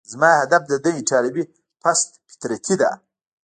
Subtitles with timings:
[0.11, 1.43] زما هدف د ده ایټالوي
[1.81, 2.89] پست فطرتي ده.